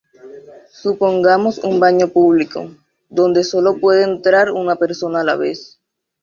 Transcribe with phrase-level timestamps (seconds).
[0.83, 2.71] Supongamos un baño público,
[3.07, 5.79] donde solo puede entrar una persona a la vez.